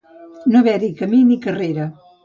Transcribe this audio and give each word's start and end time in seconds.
No 0.53 0.61
haver-hi 0.63 0.91
camí 1.03 1.23
ni 1.29 1.41
carrera. 1.47 1.91